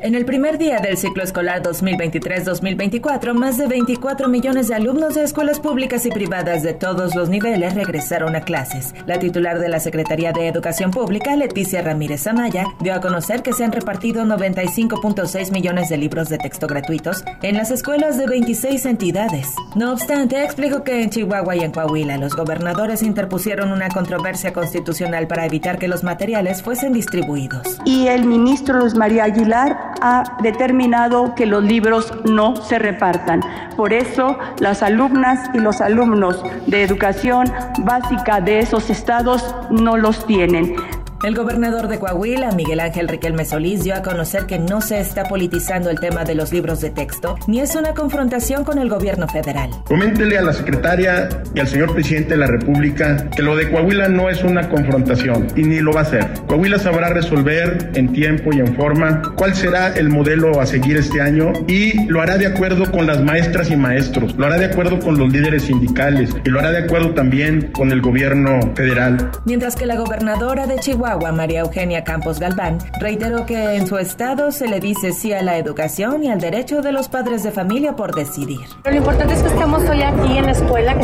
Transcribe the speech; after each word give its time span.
En 0.00 0.14
el 0.14 0.24
primer 0.24 0.58
día 0.58 0.78
del 0.78 0.96
ciclo 0.96 1.24
escolar 1.24 1.60
2023-2024, 1.64 3.34
más 3.34 3.58
de 3.58 3.66
24 3.66 4.28
millones 4.28 4.68
de 4.68 4.76
alumnos 4.76 5.16
de 5.16 5.24
escuelas 5.24 5.58
públicas 5.58 6.06
y 6.06 6.10
privadas 6.10 6.62
de 6.62 6.72
todos 6.72 7.16
los 7.16 7.28
niveles 7.28 7.74
regresaron 7.74 8.36
a 8.36 8.42
clases. 8.42 8.94
La 9.06 9.18
titular 9.18 9.58
de 9.58 9.68
la 9.68 9.80
Secretaría 9.80 10.32
de 10.32 10.46
Educación 10.46 10.92
Pública, 10.92 11.34
Leticia 11.34 11.82
Ramírez 11.82 12.28
Amaya, 12.28 12.66
dio 12.80 12.94
a 12.94 13.00
conocer 13.00 13.42
que 13.42 13.52
se 13.52 13.64
han 13.64 13.72
repartido 13.72 14.24
95.6 14.24 15.50
millones 15.50 15.88
de 15.88 15.96
libros 15.96 16.28
de 16.28 16.38
texto 16.38 16.68
gratuitos 16.68 17.24
en 17.42 17.56
las 17.56 17.72
escuelas 17.72 18.16
de 18.18 18.28
26 18.28 18.86
entidades. 18.86 19.48
No 19.74 19.92
obstante, 19.92 20.44
explicó 20.44 20.84
que 20.84 21.02
en 21.02 21.10
Chihuahua 21.10 21.56
y 21.56 21.60
en 21.60 21.72
Coahuila 21.72 22.18
los 22.18 22.36
gobernadores 22.36 23.02
interpusieron 23.02 23.72
una 23.72 23.88
controversia 23.88 24.52
constitucional 24.52 25.26
para 25.26 25.44
evitar 25.44 25.78
que 25.78 25.88
los 25.88 26.04
materiales 26.04 26.62
fuesen 26.62 26.92
distribuidos. 26.92 27.78
Y 27.84 28.06
el 28.06 28.26
ministro 28.26 28.78
Luis 28.78 28.94
María 28.94 29.24
Aguilar 29.24 29.87
ha 30.00 30.36
determinado 30.42 31.34
que 31.34 31.46
los 31.46 31.62
libros 31.62 32.12
no 32.24 32.56
se 32.56 32.78
repartan. 32.78 33.40
Por 33.76 33.92
eso 33.92 34.38
las 34.58 34.82
alumnas 34.82 35.50
y 35.54 35.58
los 35.58 35.80
alumnos 35.80 36.42
de 36.66 36.82
educación 36.82 37.52
básica 37.80 38.40
de 38.40 38.60
esos 38.60 38.90
estados 38.90 39.54
no 39.70 39.96
los 39.96 40.26
tienen. 40.26 40.76
El 41.24 41.34
gobernador 41.34 41.88
de 41.88 41.98
Coahuila, 41.98 42.52
Miguel 42.52 42.78
Ángel 42.78 43.08
Riquelme 43.08 43.44
Solís, 43.44 43.82
dio 43.82 43.96
a 43.96 44.02
conocer 44.02 44.46
que 44.46 44.60
no 44.60 44.80
se 44.80 45.00
está 45.00 45.24
politizando 45.24 45.90
el 45.90 45.98
tema 45.98 46.22
de 46.22 46.36
los 46.36 46.52
libros 46.52 46.80
de 46.80 46.90
texto, 46.90 47.34
ni 47.48 47.58
es 47.58 47.74
una 47.74 47.92
confrontación 47.92 48.62
con 48.62 48.78
el 48.78 48.88
gobierno 48.88 49.26
federal. 49.26 49.70
Coméntele 49.86 50.38
a 50.38 50.42
la 50.42 50.52
secretaria 50.52 51.28
y 51.56 51.58
al 51.58 51.66
señor 51.66 51.92
presidente 51.92 52.30
de 52.30 52.36
la 52.36 52.46
República 52.46 53.28
que 53.30 53.42
lo 53.42 53.56
de 53.56 53.68
Coahuila 53.68 54.08
no 54.08 54.30
es 54.30 54.44
una 54.44 54.68
confrontación 54.68 55.48
y 55.56 55.62
ni 55.62 55.80
lo 55.80 55.92
va 55.92 56.02
a 56.02 56.04
ser. 56.04 56.24
Coahuila 56.46 56.78
sabrá 56.78 57.08
resolver 57.08 57.90
en 57.94 58.12
tiempo 58.12 58.52
y 58.52 58.60
en 58.60 58.76
forma 58.76 59.20
cuál 59.34 59.56
será 59.56 59.88
el 59.96 60.10
modelo 60.10 60.60
a 60.60 60.66
seguir 60.66 60.98
este 60.98 61.20
año 61.20 61.52
y 61.66 62.06
lo 62.06 62.22
hará 62.22 62.38
de 62.38 62.46
acuerdo 62.46 62.88
con 62.92 63.08
las 63.08 63.20
maestras 63.20 63.72
y 63.72 63.76
maestros, 63.76 64.36
lo 64.36 64.46
hará 64.46 64.56
de 64.56 64.66
acuerdo 64.66 65.00
con 65.00 65.18
los 65.18 65.32
líderes 65.32 65.64
sindicales 65.64 66.30
y 66.44 66.48
lo 66.48 66.60
hará 66.60 66.70
de 66.70 66.78
acuerdo 66.78 67.10
también 67.10 67.72
con 67.72 67.90
el 67.90 68.00
gobierno 68.00 68.60
federal. 68.76 69.32
Mientras 69.46 69.74
que 69.74 69.84
la 69.84 69.96
gobernadora 69.96 70.68
de 70.68 70.78
Chihuahua 70.78 71.07
María 71.16 71.60
Eugenia 71.60 72.04
Campos 72.04 72.38
Galván, 72.38 72.78
reiteró 73.00 73.46
que 73.46 73.76
en 73.76 73.86
su 73.86 73.96
estado 73.96 74.52
se 74.52 74.68
le 74.68 74.78
dice 74.78 75.12
sí 75.12 75.32
a 75.32 75.42
la 75.42 75.56
educación 75.56 76.22
y 76.22 76.28
al 76.28 76.38
derecho 76.38 76.82
de 76.82 76.92
los 76.92 77.08
padres 77.08 77.42
de 77.42 77.50
familia 77.50 77.96
por 77.96 78.14
decidir. 78.14 78.60
lo 78.84 78.94
importante 78.94 79.32
es 79.32 79.42
que 79.42 79.48
estamos 79.48 79.82
hoy 79.88 80.02
aquí 80.02 80.36
en 80.36 80.44
la 80.44 80.52
escuela, 80.52 80.94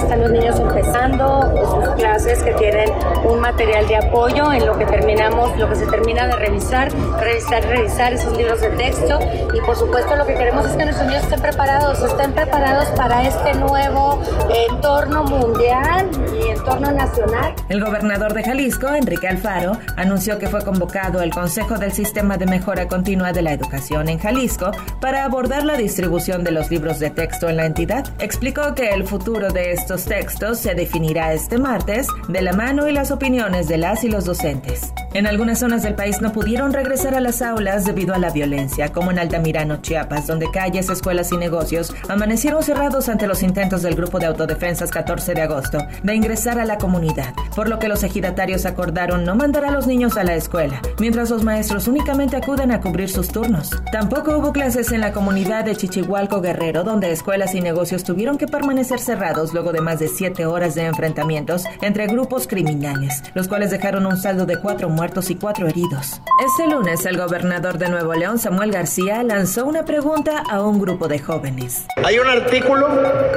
material 3.44 3.86
de 3.86 3.96
apoyo 3.96 4.50
en 4.54 4.64
lo 4.64 4.78
que 4.78 4.86
terminamos, 4.86 5.54
lo 5.58 5.68
que 5.68 5.76
se 5.76 5.86
termina 5.88 6.26
de 6.26 6.34
revisar, 6.34 6.90
revisar, 7.20 7.62
revisar 7.66 8.14
esos 8.14 8.34
libros 8.38 8.58
de 8.62 8.70
texto 8.70 9.18
y 9.52 9.60
por 9.60 9.76
supuesto 9.76 10.16
lo 10.16 10.24
que 10.26 10.32
queremos 10.32 10.64
es 10.64 10.72
que 10.72 10.84
nuestros 10.86 11.06
niños 11.06 11.24
estén 11.24 11.42
preparados, 11.42 12.00
estén 12.00 12.32
preparados 12.32 12.88
para 12.96 13.22
este 13.28 13.52
nuevo 13.52 14.22
entorno 14.70 15.24
mundial 15.24 16.10
y 16.40 16.48
entorno 16.52 16.90
nacional. 16.90 17.54
El 17.68 17.84
gobernador 17.84 18.32
de 18.32 18.44
Jalisco, 18.44 18.88
Enrique 18.88 19.28
Alfaro, 19.28 19.76
anunció 19.98 20.38
que 20.38 20.46
fue 20.46 20.64
convocado 20.64 21.20
el 21.20 21.30
Consejo 21.30 21.76
del 21.76 21.92
Sistema 21.92 22.38
de 22.38 22.46
Mejora 22.46 22.88
Continua 22.88 23.34
de 23.34 23.42
la 23.42 23.52
Educación 23.52 24.08
en 24.08 24.18
Jalisco 24.20 24.70
para 25.02 25.22
abordar 25.22 25.66
la 25.66 25.76
distribución 25.76 26.44
de 26.44 26.50
los 26.50 26.70
libros 26.70 26.98
de 26.98 27.10
texto 27.10 27.50
en 27.50 27.58
la 27.58 27.66
entidad. 27.66 28.06
Explicó 28.20 28.74
que 28.74 28.88
el 28.88 29.06
futuro 29.06 29.50
de 29.50 29.72
estos 29.72 30.06
textos 30.06 30.60
se 30.60 30.74
definirá 30.74 31.34
este 31.34 31.58
martes 31.58 32.06
de 32.28 32.40
la 32.40 32.54
mano 32.54 32.88
y 32.88 32.92
las 32.92 33.10
opiniones 33.10 33.33
de 33.34 33.78
las 33.78 34.04
y 34.04 34.08
los 34.08 34.24
docentes. 34.26 34.92
En 35.14 35.28
algunas 35.28 35.60
zonas 35.60 35.84
del 35.84 35.94
país 35.94 36.20
no 36.20 36.32
pudieron 36.32 36.72
regresar 36.72 37.14
a 37.14 37.20
las 37.20 37.40
aulas 37.40 37.84
debido 37.84 38.16
a 38.16 38.18
la 38.18 38.30
violencia, 38.30 38.90
como 38.90 39.12
en 39.12 39.20
Altamirano, 39.20 39.76
Chiapas, 39.76 40.26
donde 40.26 40.50
calles, 40.50 40.90
escuelas 40.90 41.30
y 41.30 41.36
negocios 41.36 41.94
amanecieron 42.08 42.64
cerrados 42.64 43.08
ante 43.08 43.28
los 43.28 43.44
intentos 43.44 43.82
del 43.82 43.94
Grupo 43.94 44.18
de 44.18 44.26
Autodefensas 44.26 44.90
14 44.90 45.34
de 45.34 45.42
agosto 45.42 45.78
de 46.02 46.16
ingresar 46.16 46.58
a 46.58 46.64
la 46.64 46.78
comunidad, 46.78 47.32
por 47.54 47.68
lo 47.68 47.78
que 47.78 47.86
los 47.86 48.02
ejidatarios 48.02 48.66
acordaron 48.66 49.24
no 49.24 49.36
mandar 49.36 49.64
a 49.64 49.70
los 49.70 49.86
niños 49.86 50.16
a 50.16 50.24
la 50.24 50.34
escuela, 50.34 50.82
mientras 50.98 51.30
los 51.30 51.44
maestros 51.44 51.86
únicamente 51.86 52.36
acuden 52.36 52.72
a 52.72 52.80
cubrir 52.80 53.08
sus 53.08 53.28
turnos. 53.28 53.70
Tampoco 53.92 54.36
hubo 54.36 54.52
clases 54.52 54.90
en 54.90 55.00
la 55.00 55.12
comunidad 55.12 55.64
de 55.64 55.76
Chichihualco 55.76 56.40
Guerrero, 56.40 56.82
donde 56.82 57.12
escuelas 57.12 57.54
y 57.54 57.60
negocios 57.60 58.02
tuvieron 58.02 58.36
que 58.36 58.48
permanecer 58.48 58.98
cerrados 58.98 59.54
luego 59.54 59.70
de 59.70 59.80
más 59.80 60.00
de 60.00 60.08
siete 60.08 60.44
horas 60.44 60.74
de 60.74 60.86
enfrentamientos 60.86 61.66
entre 61.82 62.08
grupos 62.08 62.48
criminales, 62.48 63.22
los 63.34 63.46
cuales 63.46 63.70
dejaron 63.70 64.06
un 64.06 64.16
saldo 64.16 64.44
de 64.44 64.56
cuatro 64.56 64.88
muertos 64.88 65.03
y 65.04 65.34
cuatro 65.34 65.68
heridos. 65.68 66.22
Este 66.44 66.66
lunes, 66.66 67.04
el 67.04 67.18
gobernador 67.18 67.76
de 67.76 67.88
Nuevo 67.90 68.14
León, 68.14 68.38
Samuel 68.38 68.72
García, 68.72 69.22
lanzó 69.22 69.66
una 69.66 69.84
pregunta 69.84 70.42
a 70.48 70.62
un 70.62 70.80
grupo 70.80 71.08
de 71.08 71.18
jóvenes. 71.18 71.84
Hay 72.02 72.18
un 72.18 72.26
artículo 72.26 72.88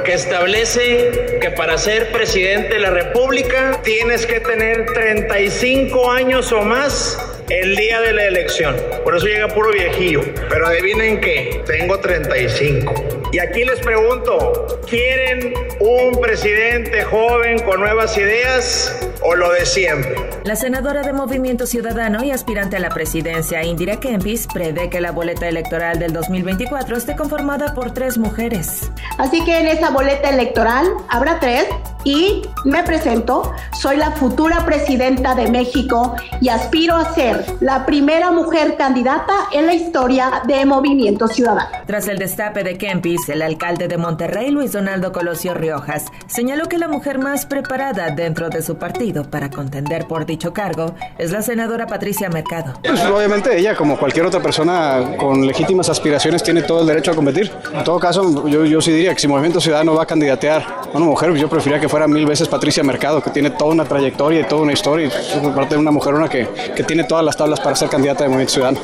que 0.02 0.14
establece 0.14 1.38
que 1.42 1.50
para 1.50 1.76
ser 1.76 2.10
presidente 2.10 2.74
de 2.74 2.80
la 2.80 2.90
República 2.90 3.80
tienes 3.84 4.24
que 4.24 4.40
tener 4.40 4.86
35 4.94 6.10
años 6.10 6.50
o 6.52 6.62
más 6.62 7.18
el 7.50 7.76
día 7.76 8.00
de 8.00 8.12
la 8.14 8.24
elección. 8.24 8.74
Por 9.04 9.16
eso 9.16 9.26
llega 9.26 9.48
puro 9.48 9.70
viejillo. 9.70 10.22
Pero 10.48 10.66
adivinen 10.66 11.20
qué, 11.20 11.62
tengo 11.66 11.98
35. 11.98 13.28
Y 13.32 13.38
aquí 13.38 13.64
les 13.64 13.78
pregunto, 13.80 14.80
¿quieren 14.88 15.52
un 15.80 16.18
presidente 16.20 17.04
joven 17.04 17.58
con 17.60 17.80
nuevas 17.80 18.16
ideas 18.16 19.06
o 19.20 19.34
lo 19.34 19.52
de 19.52 19.66
siempre? 19.66 20.16
La 20.48 20.56
senadora 20.56 21.02
de 21.02 21.12
Movimiento 21.12 21.66
Ciudadano 21.66 22.24
y 22.24 22.30
aspirante 22.30 22.78
a 22.78 22.80
la 22.80 22.88
presidencia, 22.88 23.62
Indira 23.64 24.00
Kempis, 24.00 24.46
prevé 24.46 24.88
que 24.88 24.98
la 24.98 25.12
boleta 25.12 25.46
electoral 25.46 25.98
del 25.98 26.14
2024 26.14 26.96
esté 26.96 27.16
conformada 27.16 27.74
por 27.74 27.92
tres 27.92 28.16
mujeres. 28.16 28.90
Así 29.18 29.44
que 29.44 29.58
en 29.58 29.66
esa 29.66 29.90
boleta 29.90 30.30
electoral 30.30 30.86
habrá 31.10 31.38
tres 31.38 31.66
y 32.08 32.40
me 32.64 32.82
presento, 32.84 33.52
soy 33.78 33.98
la 33.98 34.12
futura 34.12 34.64
presidenta 34.64 35.34
de 35.34 35.50
México 35.50 36.16
y 36.40 36.48
aspiro 36.48 36.94
a 36.94 37.12
ser 37.12 37.44
la 37.60 37.84
primera 37.84 38.30
mujer 38.30 38.76
candidata 38.78 39.34
en 39.52 39.66
la 39.66 39.74
historia 39.74 40.40
de 40.46 40.64
Movimiento 40.64 41.28
Ciudadano. 41.28 41.68
Tras 41.86 42.08
el 42.08 42.18
destape 42.18 42.64
de 42.64 42.78
Kempis, 42.78 43.28
el 43.28 43.42
alcalde 43.42 43.88
de 43.88 43.98
Monterrey, 43.98 44.50
Luis 44.50 44.72
Donaldo 44.72 45.12
Colosio 45.12 45.52
Riojas, 45.52 46.06
señaló 46.28 46.64
que 46.66 46.78
la 46.78 46.88
mujer 46.88 47.18
más 47.18 47.44
preparada 47.44 48.10
dentro 48.10 48.48
de 48.48 48.62
su 48.62 48.78
partido 48.78 49.30
para 49.30 49.50
contender 49.50 50.06
por 50.06 50.24
dicho 50.24 50.54
cargo 50.54 50.94
es 51.18 51.30
la 51.30 51.42
senadora 51.42 51.86
Patricia 51.86 52.30
Mercado. 52.30 52.72
Pues 52.82 53.04
obviamente 53.04 53.54
ella, 53.54 53.76
como 53.76 53.98
cualquier 53.98 54.24
otra 54.24 54.40
persona 54.40 55.14
con 55.18 55.46
legítimas 55.46 55.90
aspiraciones, 55.90 56.42
tiene 56.42 56.62
todo 56.62 56.80
el 56.80 56.86
derecho 56.86 57.10
a 57.10 57.14
competir. 57.14 57.52
En 57.74 57.84
todo 57.84 58.00
caso, 58.00 58.48
yo, 58.48 58.64
yo 58.64 58.80
sí 58.80 58.92
diría 58.92 59.12
que 59.12 59.20
si 59.20 59.28
Movimiento 59.28 59.60
Ciudadano 59.60 59.94
va 59.94 60.04
a 60.04 60.06
candidatear 60.06 60.62
a 60.62 60.96
una 60.96 61.04
mujer, 61.04 61.28
pues 61.28 61.42
yo 61.42 61.50
preferiría 61.50 61.78
que 61.78 61.88
fuera 61.88 61.97
mil 62.06 62.26
veces 62.26 62.48
Patricia 62.48 62.82
Mercado, 62.82 63.22
que 63.22 63.30
tiene 63.30 63.50
toda 63.50 63.72
una 63.72 63.84
trayectoria 63.84 64.40
y 64.40 64.44
toda 64.44 64.62
una 64.62 64.72
historia, 64.72 65.08
y 65.08 65.40
por 65.40 65.54
parte 65.54 65.74
de 65.74 65.80
una 65.80 65.90
mujer 65.90 66.14
una 66.14 66.28
que, 66.28 66.48
que 66.76 66.84
tiene 66.84 67.04
todas 67.04 67.24
las 67.24 67.36
tablas 67.36 67.60
para 67.60 67.74
ser 67.76 67.88
candidata 67.88 68.24
de 68.24 68.28
Movimiento 68.28 68.54
Ciudadano. 68.54 68.78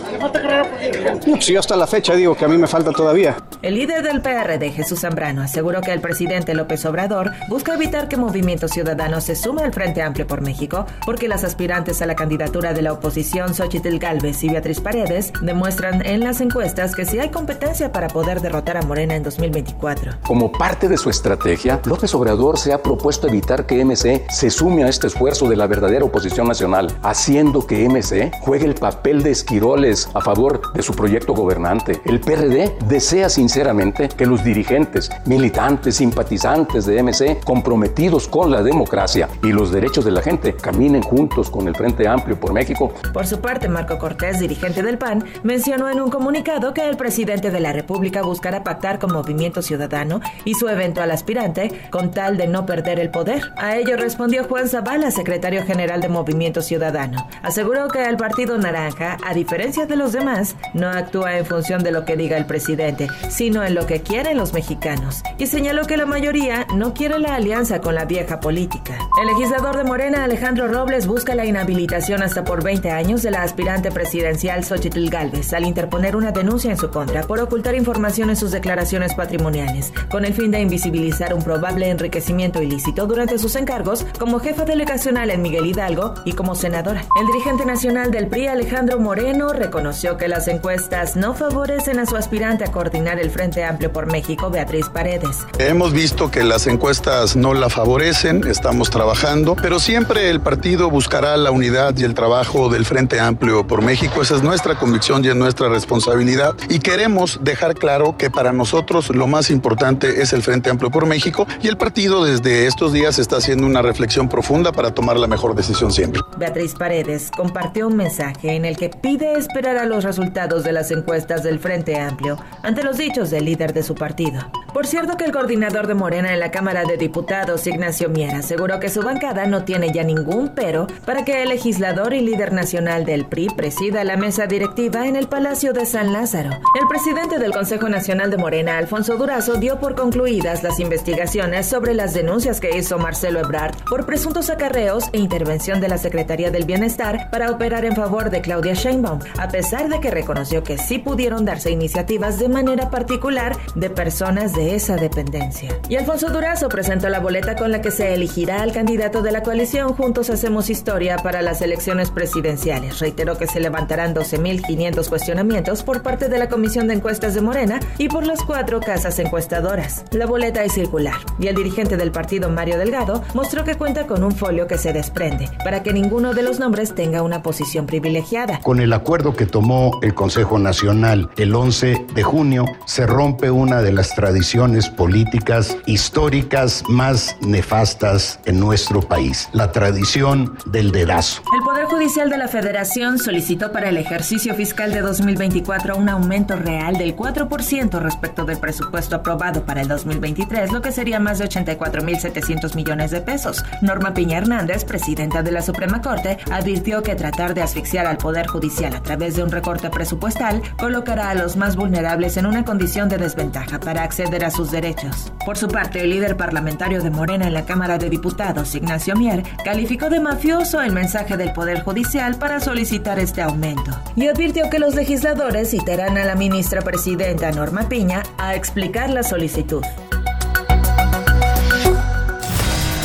Sí, 1.41 1.56
hasta 1.56 1.76
la 1.76 1.86
fecha 1.86 2.14
digo 2.14 2.34
que 2.34 2.44
a 2.44 2.48
mí 2.48 2.56
me 2.58 2.66
falta 2.66 2.91
todavía. 2.92 3.36
El 3.62 3.74
líder 3.74 4.03
del 4.03 4.20
PRD, 4.20 4.72
Jesús 4.72 5.00
Zambrano, 5.00 5.42
aseguró 5.42 5.80
que 5.80 5.92
el 5.92 6.00
presidente 6.00 6.54
López 6.54 6.84
Obrador 6.84 7.32
busca 7.48 7.74
evitar 7.74 8.08
que 8.08 8.16
Movimiento 8.16 8.69
Ciudadano 8.69 9.20
se 9.20 9.36
sume 9.36 9.62
al 9.62 9.72
Frente 9.72 10.03
Amplio 10.03 10.26
por 10.26 10.41
México, 10.42 10.86
porque 11.06 11.28
las 11.28 11.44
aspirantes 11.44 12.03
a 12.03 12.06
la 12.06 12.14
candidatura 12.14 12.74
de 12.74 12.82
la 12.82 12.92
oposición, 12.92 13.54
Xochitl 13.54 13.98
Galvez 13.98 14.42
y 14.44 14.48
Beatriz 14.48 14.80
Paredes, 14.80 15.32
demuestran 15.41 16.04
en 16.04 16.20
las 16.20 16.41
encuestas 16.41 16.94
que 16.94 17.04
sí 17.04 17.19
hay 17.19 17.30
competencia 17.30 17.92
para 17.92 18.08
poder 18.08 18.41
derrotar 18.41 18.76
a 18.76 18.82
Morena 18.82 19.14
en 19.14 19.22
2024. 19.22 20.12
Como 20.26 20.53
parte 20.53 20.88
de 20.88 20.97
su 20.97 21.10
estrategia, 21.10 21.80
López 21.84 22.14
Obrador 22.14 22.58
se 22.58 22.72
ha 22.72 22.82
propuesto 22.82 22.94
evitar 23.22 23.66
que 23.66 23.84
MC 23.84 24.25
se 24.31 24.50
sume 24.50 24.84
a 24.84 24.88
este 24.88 25.06
esfuerzo 25.06 25.49
de 25.49 25.56
la 25.56 25.66
verdadera 25.66 26.04
oposición 26.04 26.48
nacional, 26.48 26.89
haciendo 27.03 27.66
que 27.66 27.89
MC 27.89 28.33
juegue 28.41 28.66
el 28.66 28.74
papel 28.74 29.22
de 29.22 29.30
esquiroles 29.30 30.09
a 30.15 30.21
favor 30.21 30.72
de 30.72 30.83
su 30.83 30.95
proyecto 30.95 31.34
gobernante. 31.34 32.01
El 32.04 32.21
PRD 32.21 32.77
desea 32.86 33.28
sinceramente 33.28 34.09
que 34.09 34.27
los 34.27 34.45
dirigentes, 34.45 35.10
militantes, 35.27 35.97
simpatizantes 35.97 36.86
de 36.86 37.03
MC, 37.03 37.41
comprometidos 37.45 38.28
con 38.28 38.51
la 38.51 38.63
democracia 38.63 39.28
y 39.42 39.53
los 39.53 39.71
derechos 39.71 40.04
de 40.04 40.10
la 40.10 40.22
gente, 40.22 40.54
caminen 40.54 41.03
juntos 41.03 41.51
con 41.51 41.68
el 41.68 41.74
Frente 41.74 42.09
Amplio 42.09 42.39
por 42.39 42.53
México. 42.53 42.92
Por 43.13 43.27
su 43.27 43.41
parte, 43.41 43.68
Marco 43.68 43.98
Cortés, 43.98 44.41
dirigente 44.41 44.83
del 44.83 44.98
PAN, 44.98 45.24
mencionó 45.42 45.89
en 45.91 46.01
un 46.01 46.10
comunicado 46.10 46.74
que 46.74 46.89
el 46.89 46.97
presidente 46.97 47.51
de 47.51 47.60
la 47.60 47.72
República 47.72 48.22
buscará 48.22 48.65
pactar 48.65 48.98
con 48.98 49.13
Movimiento 49.13 49.63
Ciudadano 49.63 50.21
y 50.45 50.54
su 50.54 50.68
eventual 50.68 51.10
aspirante 51.10 51.89
con 51.91 52.10
tal 52.10 52.36
de 52.36 52.47
no 52.47 52.66
perder 52.66 52.84
perder 52.84 53.01
el 53.01 53.10
poder. 53.10 53.53
A 53.57 53.77
ello 53.77 53.97
respondió 53.97 54.45
Juan 54.45 54.69
Zavala, 54.69 55.10
secretario 55.10 55.65
general 55.65 56.03
de 56.03 56.10
Movimiento 56.10 56.60
Ciudadano. 56.60 57.27
Aseguró 57.42 57.89
que 57.89 58.04
el 58.04 58.19
Partido 58.19 58.59
Naranja, 58.59 59.16
a 59.25 59.33
diferencia 59.33 59.86
de 59.86 59.97
los 59.97 60.13
demás, 60.13 60.54
no 60.75 60.89
actúa 60.89 61.39
en 61.39 61.47
función 61.47 61.83
de 61.83 61.92
lo 61.92 62.04
que 62.04 62.16
diga 62.16 62.36
el 62.36 62.45
presidente, 62.45 63.09
sino 63.31 63.65
en 63.65 63.75
lo 63.75 63.86
que 63.86 64.03
quieren 64.03 64.36
los 64.36 64.53
mexicanos. 64.53 65.22
Y 65.39 65.47
señaló 65.47 65.86
que 65.86 65.97
la 65.97 66.04
mayoría 66.04 66.66
no 66.75 66.92
quiere 66.92 67.19
la 67.19 67.34
alianza 67.36 67.81
con 67.81 67.95
la 67.95 68.04
vieja 68.04 68.41
política. 68.41 68.98
El 69.21 69.28
legislador 69.28 69.78
de 69.78 69.84
Morena, 69.84 70.25
Alejandro 70.25 70.69
Robles, 70.69 71.07
busca 71.07 71.34
la 71.34 71.47
inhabilitación 71.47 72.22
hasta 72.22 72.45
por 72.45 72.63
20 72.63 72.91
años 72.91 73.22
de 73.22 73.30
la 73.30 73.42
aspirante 73.42 73.91
presidencial 73.91 74.63
Xochitl 74.63 75.09
Galvez 75.09 75.54
al 75.54 75.65
interponer 75.65 76.16
una 76.16 76.33
denuncia 76.33 76.71
en 76.71 76.77
su 76.77 76.91
contra 76.91 77.22
por 77.22 77.41
ocultar 77.41 77.75
información 77.75 78.28
en 78.28 78.37
sus 78.37 78.51
declaraciones 78.51 79.15
patrimoniales, 79.15 79.92
con 80.10 80.27
el 80.27 80.34
fin 80.34 80.51
de 80.51 80.60
invisibilizar 80.60 81.33
un 81.33 81.42
probable 81.42 81.89
enriquecimiento 81.89 82.60
ilícito 82.63 82.73
durante 83.06 83.38
sus 83.38 83.56
encargos 83.56 84.04
como 84.18 84.41
jefa 84.41 84.65
delegacional 84.65 85.30
en 85.30 85.42
Miguel 85.42 85.66
Hidalgo 85.66 86.15
y 86.24 86.32
como 86.32 86.54
senadora. 86.54 87.04
El 87.21 87.26
dirigente 87.26 87.65
nacional 87.65 88.10
del 88.10 88.26
PRI, 88.26 88.48
Alejandro 88.48 88.98
Moreno, 88.98 89.53
reconoció 89.53 90.16
que 90.16 90.28
las 90.28 90.48
encuestas 90.48 91.16
no 91.16 91.34
favorecen 91.34 91.98
a 91.98 92.06
su 92.06 92.16
aspirante 92.16 92.65
a 92.65 92.72
coordinar 92.72 93.21
el 93.21 93.30
Frente 93.30 93.65
Amplio 93.65 93.92
por 93.92 94.06
México, 94.06 94.50
Beatriz 94.50 94.88
Paredes. 94.88 95.47
Hemos 95.59 95.92
visto 95.92 96.30
que 96.30 96.42
las 96.42 96.66
encuestas 96.66 97.36
no 97.36 97.54
la 97.54 97.68
favorecen, 97.68 98.44
estamos 98.47 98.91
trabajando, 98.91 99.56
pero 99.60 99.78
siempre 99.78 100.30
el 100.30 100.41
partido 100.41 100.91
buscará 100.91 101.36
la 101.36 101.50
unidad 101.50 101.97
y 101.97 102.04
el 102.04 102.15
trabajo 102.15 102.68
del 102.68 102.84
Frente 102.84 103.20
Amplio 103.20 103.66
por 103.66 103.82
México. 103.82 104.22
Esa 104.22 104.36
es 104.36 104.42
nuestra 104.42 104.77
convicción 104.77 105.24
y 105.24 105.28
es 105.28 105.36
nuestra 105.36 105.68
responsabilidad. 105.68 106.54
Y 106.68 106.80
queremos 106.80 107.38
dejar 107.42 107.74
claro 107.74 108.16
que 108.18 108.30
para 108.30 108.53
nosotros 108.53 109.10
lo 109.10 109.27
más 109.27 109.50
importante 109.50 110.22
es 110.22 110.32
el 110.32 110.42
Frente 110.42 110.70
Amplio 110.70 110.91
por 110.91 111.06
México 111.06 111.47
y 111.62 111.68
el 111.68 111.77
partido 111.77 112.24
desde 112.24 112.64
estos 112.65 112.93
días 112.93 113.19
está 113.19 113.37
haciendo 113.37 113.66
una 113.66 113.83
reflexión 113.83 114.28
profunda 114.28 114.72
para 114.72 114.93
tomar 114.93 115.19
la 115.19 115.27
mejor 115.27 115.55
decisión 115.55 115.93
siempre. 115.93 116.21
Beatriz 116.37 116.75
Paredes 116.75 117.31
compartió 117.31 117.89
un 117.89 117.97
mensaje 117.97 118.55
en 118.55 118.65
el 118.65 118.77
que 118.77 118.89
pide 118.89 119.34
esperar 119.34 119.77
a 119.77 119.87
los 119.87 120.05
resultados 120.05 120.65
de 120.65 120.72
las 120.72 120.91
encuestas 120.91 121.43
del 121.43 121.59
Frente 121.59 121.99
Amplio 121.99 122.39
ante 122.63 122.83
los 122.83 122.97
dichos 122.97 123.31
del 123.31 123.45
líder 123.45 123.72
de 123.72 123.83
su 123.83 123.95
partido. 123.95 124.41
Por 124.72 124.87
cierto 124.87 125.16
que 125.16 125.25
el 125.25 125.31
coordinador 125.31 125.87
de 125.87 125.95
Morena 125.95 126.33
en 126.33 126.41
la 126.41 126.51
Cámara 126.51 126.84
de 126.84 126.97
Diputados, 126.97 127.66
Ignacio 127.66 128.09
Mier, 128.09 128.34
aseguró 128.34 128.81
que 128.81 128.89
su 128.89 129.03
bancada 129.03 129.47
no 129.47 129.65
tiene 129.65 129.93
ya 129.93 130.03
ningún 130.03 130.51
pero 130.55 130.89
para 131.05 131.25
que 131.25 131.43
el 131.43 131.51
legislador 131.51 132.13
y 132.13 132.21
líder 132.21 132.53
nacional 132.53 133.05
del 133.05 133.25
PRI 133.27 133.49
presida 133.57 134.03
la 134.03 134.16
mesa 134.16 134.47
directiva 134.47 135.07
en 135.07 135.15
el 135.15 135.28
Palacio 135.28 135.72
de 135.72 135.87
San 135.87 136.13
Lázaro. 136.13 136.51
El 136.81 136.89
presidente 136.89 137.39
del 137.39 137.53
Consejo 137.53 137.89
Nacional 137.89 138.31
de 138.31 138.37
Morena, 138.37 138.78
Alfonso 138.78 139.16
Durazo, 139.16 139.55
dio 139.55 139.78
por 139.78 139.95
concluidas 139.95 140.63
las 140.63 140.81
investigaciones 140.81 141.66
sobre 141.66 141.95
las 141.95 142.15
denuncias 142.15 142.53
que 142.60 142.77
hizo 142.77 142.98
Marcelo 142.98 143.41
Ebrard 143.41 143.77
por 143.89 144.06
presuntos 144.06 144.51
acarreos 144.51 145.04
e 145.12 145.18
intervención 145.18 145.80
de 145.80 145.89
la 145.89 145.98
Secretaría 145.98 146.51
del 146.51 146.65
Bienestar 146.65 147.30
para 147.30 147.51
operar 147.51 147.84
en 147.84 147.97
favor 147.97 148.30
de 148.30 148.41
Claudia 148.41 148.74
Sheinbaum, 148.74 149.21
a 149.39 149.48
pesar 149.48 149.89
de 149.89 150.01
que 150.01 150.10
reconoció 150.10 150.62
que 150.62 150.78
sí 150.78 150.98
pudieron 150.98 151.45
darse 151.45 151.71
iniciativas 151.71 152.39
de 152.39 152.48
manera 152.48 152.91
particular 152.91 153.56
de 153.74 153.91
personas 153.91 154.53
de 154.53 154.74
esa 154.74 154.97
dependencia. 154.97 155.78
Y 155.89 155.97
Alfonso 155.97 156.30
Durazo 156.30 156.68
presentó 156.68 157.09
la 157.09 157.21
boleta 157.21 157.56
con 157.56 157.71
la 157.71 157.80
que 157.80 157.91
se 157.91 158.15
elegirá 158.15 158.62
al 158.62 158.72
candidato 158.72 159.22
de 159.22 159.33
la 159.33 159.42
coalición 159.42 159.95
Juntos 159.95 160.30
Hacemos 160.30 160.71
Historia 160.71 161.16
para 161.18 161.42
las 161.42 161.60
elecciones 161.62 162.10
presidenciales. 162.10 162.98
Reiteró 163.01 163.36
que 163.39 163.47
se 163.47 163.60
levantarán 163.60 164.15
12.500 164.15 165.09
cuestionamientos 165.09 165.83
por 165.83 166.03
parte 166.03 166.28
de 166.28 166.39
la 166.39 166.48
Comisión 166.48 166.89
de 166.89 166.95
Encuestas 166.95 167.34
de 167.34 167.41
Morena 167.41 167.80
y 167.98 168.09
por 168.09 168.27
las 168.27 168.42
cuatro 168.42 168.80
casas 168.80 169.18
encuestadoras. 169.18 170.04
La 170.12 170.27
boleta 170.27 170.65
es 170.65 170.72
circular 170.72 171.16
y 171.39 171.48
el 171.48 171.54
dirigente 171.54 171.97
del 171.97 172.12
partido, 172.12 172.43
Mario 172.50 172.78
Delgado, 172.78 173.22
mostró 173.34 173.64
que 173.64 173.76
cuenta 173.76 174.06
con 174.06 174.22
un 174.22 174.32
folio 174.32 174.66
que 174.66 174.78
se 174.78 174.92
desprende 174.92 175.48
para 175.62 175.82
que 175.82 175.92
ninguno 175.92 176.34
de 176.34 176.42
los 176.42 176.58
nombres 176.58 176.94
tenga 176.94 177.22
una 177.22 177.42
posición 177.42 177.86
privilegiada. 177.86 178.60
Con 178.60 178.80
el 178.80 178.92
acuerdo 178.92 179.34
que 179.34 179.46
tomó 179.46 179.98
el 180.02 180.14
Consejo 180.14 180.58
Nacional 180.58 181.30
el 181.36 181.54
11 181.54 182.06
de 182.14 182.22
junio, 182.22 182.64
se 182.86 183.06
rompe 183.06 183.50
una 183.50 183.82
de 183.82 183.92
las 183.92 184.14
tradiciones 184.14 184.88
políticas 184.88 185.76
históricas 185.86 186.82
más 186.88 187.36
nefastas 187.41 188.41
en 188.44 188.60
nuestro 188.60 189.00
país, 189.00 189.48
la 189.52 189.72
tradición 189.72 190.56
del 190.66 190.92
dedazo. 190.92 191.42
El 191.56 191.62
Poder 191.62 191.86
Judicial 191.86 192.30
de 192.30 192.38
la 192.38 192.48
Federación 192.48 193.18
solicitó 193.18 193.72
para 193.72 193.88
el 193.88 193.96
ejercicio 193.96 194.54
fiscal 194.54 194.92
de 194.92 195.00
2024 195.00 195.96
un 195.96 196.08
aumento 196.08 196.56
real 196.56 196.96
del 196.96 197.16
4% 197.16 198.00
respecto 198.00 198.44
del 198.44 198.58
presupuesto 198.58 199.16
aprobado 199.16 199.64
para 199.64 199.80
el 199.80 199.88
2023, 199.88 200.72
lo 200.72 200.82
que 200.82 200.92
sería 200.92 201.20
más 201.20 201.38
de 201.38 201.48
84.700 201.48 202.34
millones 202.75 203.10
de 203.10 203.21
pesos. 203.21 203.65
Norma 203.83 204.15
Piña 204.15 204.39
Hernández, 204.39 204.84
presidenta 204.84 205.42
de 205.42 205.53
la 205.53 205.63
Suprema 205.63 206.01
Corte, 206.01 206.39
advirtió 206.51 207.03
que 207.03 207.15
tratar 207.15 207.54
de 207.54 207.63
asfixiar 207.63 208.07
al 208.07 208.16
Poder 208.16 208.47
Judicial 208.47 208.95
a 208.95 209.03
través 209.03 209.36
de 209.36 209.42
un 209.42 209.51
recorte 209.51 209.91
presupuestal 209.91 210.63
colocará 210.78 211.31
a 211.31 211.34
los 211.34 211.57
más 211.57 211.77
vulnerables 211.77 212.36
en 212.36 212.47
una 212.47 212.65
condición 212.65 213.09
de 213.09 213.19
desventaja 213.19 213.81
para 213.81 214.03
acceder 214.03 214.45
a 214.45 214.51
sus 214.51 214.71
derechos. 214.71 215.33
Por 215.45 215.57
su 215.57 215.69
parte, 215.69 216.03
el 216.03 216.10
líder 216.10 216.36
parlamentario 216.36 217.03
de 217.03 217.10
Morena 217.10 217.47
en 217.47 217.54
la 217.54 217.66
Cámara 217.66 217.98
de 217.98 218.10
Diputados, 218.10 218.75
Ignacio 218.75 219.15
Mier, 219.16 219.42
calificó 219.65 220.09
de 220.10 220.21
mafioso 220.21 220.80
el 220.80 220.92
mensaje 220.92 221.37
del 221.37 221.53
Poder 221.53 221.83
Judicial 221.83 222.37
para 222.37 222.60
solicitar 222.60 223.19
este 223.19 223.42
aumento 223.42 223.92
y 224.16 224.27
advirtió 224.27 224.71
que 224.71 224.78
los 224.78 224.95
legisladores 224.95 225.71
citarán 225.71 226.16
a 226.19 226.25
la 226.25 226.34
ministra 226.34 226.83
presidenta 226.83 227.51
Norma 227.51 227.89
Piña 227.89 228.22
a 228.39 228.54
explicar 228.54 229.10
la 229.10 229.22
solicitud. 229.22 229.83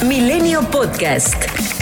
Milenio 0.04 0.62
Podcast. 0.63 1.79